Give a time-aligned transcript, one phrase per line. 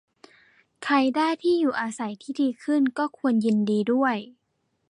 [0.83, 4.15] ใครได้ที่อยู่อาศัยที่ดีขึ้นก็ควรยินดีด้วย